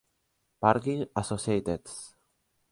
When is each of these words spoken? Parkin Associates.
Parkin 0.63 1.05
Associates. 1.13 1.95